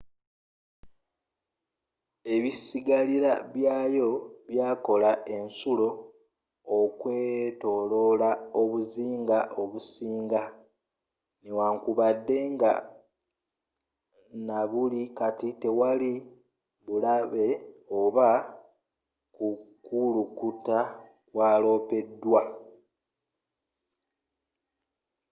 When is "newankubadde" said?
11.43-12.37